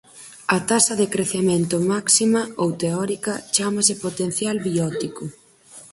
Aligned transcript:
A 0.55 0.57
taxa 0.69 0.93
de 1.01 1.07
crecemento 1.13 1.75
máxima 1.91 2.41
ou 2.61 2.69
teórica 2.83 3.33
chámase 3.55 3.93
potencial 4.05 4.55
biótico. 4.67 5.23